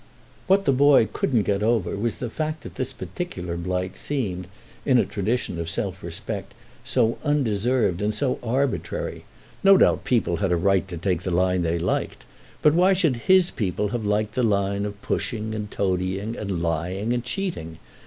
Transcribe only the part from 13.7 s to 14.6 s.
have liked the